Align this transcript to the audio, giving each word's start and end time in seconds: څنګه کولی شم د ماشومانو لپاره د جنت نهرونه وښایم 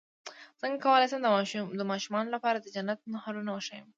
څنګه 0.61 0.81
کولی 0.85 1.07
شم 1.49 1.65
د 1.79 1.81
ماشومانو 1.91 2.33
لپاره 2.35 2.57
د 2.59 2.65
جنت 2.75 2.99
نهرونه 3.13 3.49
وښایم 3.53 3.87